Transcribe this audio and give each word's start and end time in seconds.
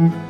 Mm-hmm. 0.00 0.29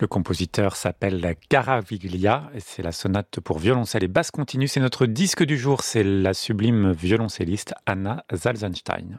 Le 0.00 0.06
compositeur 0.06 0.76
s'appelle 0.76 1.36
Garaviglia 1.50 2.50
et 2.54 2.60
c'est 2.60 2.82
la 2.82 2.90
sonate 2.90 3.38
pour 3.40 3.58
violoncelle 3.58 4.02
et 4.02 4.08
basse 4.08 4.30
continue. 4.30 4.66
C'est 4.66 4.80
notre 4.80 5.04
disque 5.04 5.44
du 5.44 5.58
jour, 5.58 5.82
c'est 5.82 6.02
la 6.02 6.32
sublime 6.32 6.92
violoncelliste 6.92 7.74
Anna 7.84 8.24
Zalzenstein. 8.34 9.18